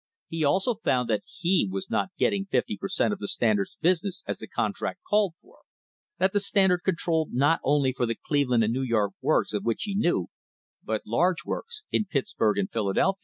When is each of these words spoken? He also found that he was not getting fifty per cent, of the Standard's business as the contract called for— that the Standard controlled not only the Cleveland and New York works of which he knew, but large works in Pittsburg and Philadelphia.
He 0.29 0.43
also 0.43 0.73
found 0.83 1.11
that 1.11 1.21
he 1.27 1.69
was 1.71 1.91
not 1.91 2.09
getting 2.17 2.45
fifty 2.45 2.75
per 2.75 2.87
cent, 2.87 3.13
of 3.13 3.19
the 3.19 3.27
Standard's 3.27 3.77
business 3.81 4.23
as 4.25 4.39
the 4.39 4.47
contract 4.47 5.01
called 5.07 5.33
for— 5.43 5.59
that 6.17 6.33
the 6.33 6.39
Standard 6.39 6.81
controlled 6.83 7.33
not 7.33 7.59
only 7.63 7.93
the 7.95 8.15
Cleveland 8.25 8.63
and 8.63 8.73
New 8.73 8.81
York 8.81 9.13
works 9.21 9.53
of 9.53 9.63
which 9.63 9.83
he 9.83 9.93
knew, 9.93 10.29
but 10.83 11.03
large 11.05 11.45
works 11.45 11.83
in 11.91 12.05
Pittsburg 12.05 12.57
and 12.57 12.71
Philadelphia. 12.71 13.19